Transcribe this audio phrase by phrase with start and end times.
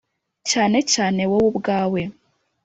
[0.49, 2.01] cyane cyane wowe ubwawe,